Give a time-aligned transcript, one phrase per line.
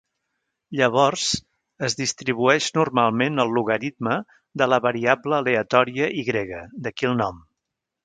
[0.77, 1.25] Llavors,
[1.87, 4.17] es distribueix normalment el logaritme
[4.63, 6.29] de la variable aleatòria "Y";
[6.89, 7.43] d'aquí el nom.